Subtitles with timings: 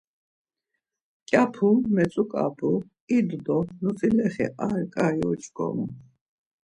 [1.21, 2.71] Mǩyapu metzuǩap̌u,
[3.15, 5.85] idu do notzilexi ar ǩai oç̌ǩomu.